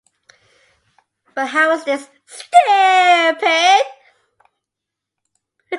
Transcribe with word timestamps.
But 1.35 1.49
how 1.49 1.73
is 1.73 1.83
this 1.83 2.09
stupid? 2.25 3.85